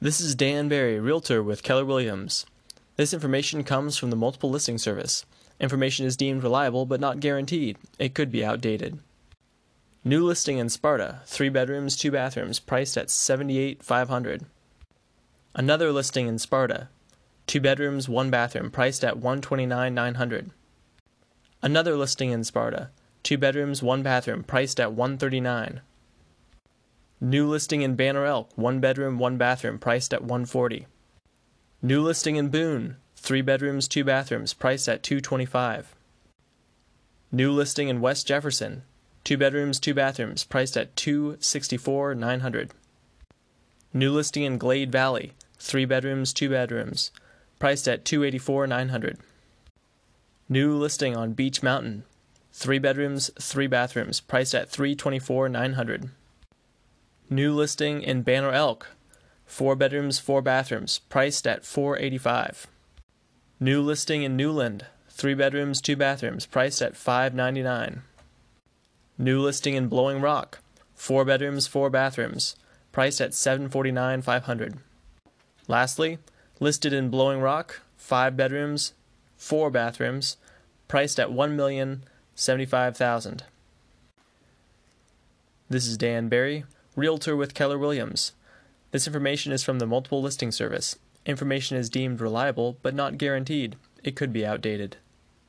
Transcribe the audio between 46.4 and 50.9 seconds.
bedrooms, priced at 284 900. New